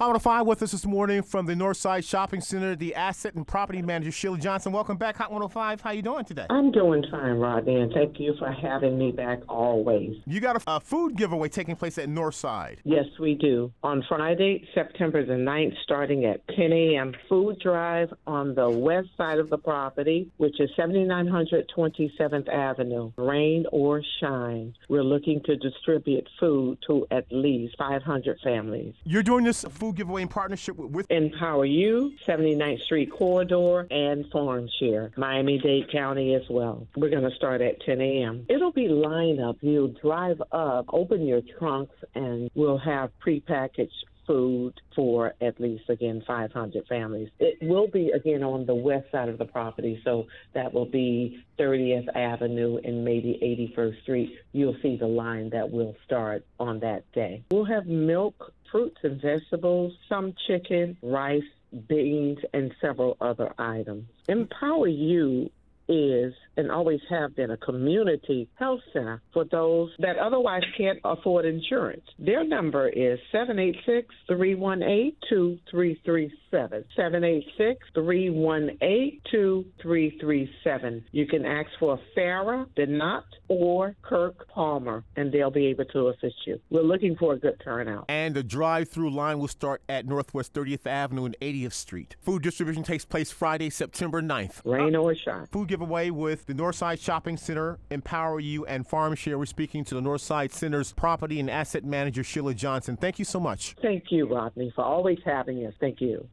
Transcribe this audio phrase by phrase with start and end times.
[0.00, 3.82] Hot 105 with us this morning from the Northside Shopping Center, the asset and property
[3.82, 4.72] manager Shelia Johnson.
[4.72, 5.82] Welcome back, Hot 105.
[5.82, 6.46] How you doing today?
[6.48, 10.16] I'm doing fine, Rodney, and thank you for having me back always.
[10.24, 12.78] You got a, a food giveaway taking place at Northside.
[12.82, 13.74] Yes, we do.
[13.82, 19.38] On Friday, September the 9th, starting at 10 a.m., food drive on the west side
[19.38, 23.12] of the property, which is 7927th Avenue.
[23.18, 28.94] Rain or shine, we're looking to distribute food to at least 500 families.
[29.04, 34.24] You're doing this food giveaway in partnership with, with Empower U, 79th Street Corridor, and
[34.30, 36.86] Farm Share, Miami Dade County as well.
[36.96, 38.46] We're going to start at 10 a.m.
[38.48, 39.56] It'll be line up.
[39.60, 43.90] You'll drive up, open your trunks, and we'll have prepackaged
[44.30, 47.30] food for at least again 500 families.
[47.40, 51.42] It will be again on the west side of the property, so that will be
[51.58, 53.40] 30th Avenue and maybe
[53.76, 54.38] 81st Street.
[54.52, 57.42] You'll see the line that will start on that day.
[57.50, 61.42] We'll have milk, fruits and vegetables, some chicken, rice,
[61.88, 64.06] beans, and several other items.
[64.28, 65.50] Empower U
[65.90, 71.44] is and always have been a community health center for those that otherwise can't afford
[71.44, 72.02] insurance.
[72.18, 76.84] Their number is 786 318 2337.
[76.96, 81.04] 786 318 2337.
[81.12, 86.36] You can ask for Farah Denot or Kirk Palmer, and they'll be able to assist
[86.46, 86.60] you.
[86.70, 88.04] We're looking for a good turnout.
[88.08, 92.16] and the drive-through line will start at Northwest 30th Avenue and 80th Street.
[92.20, 94.60] Food distribution takes place Friday, September 9th.
[94.64, 95.46] Rain or shine.
[95.52, 99.38] Food giveaway with the Northside Shopping Center, Empower U, and Farm Share.
[99.38, 102.98] We're speaking to the Northside Center's property and asset manager Shelia Johnson.
[102.98, 103.74] Thank you so much.
[103.80, 105.72] Thank you, Rodney, for always having us.
[105.80, 106.28] Thank you.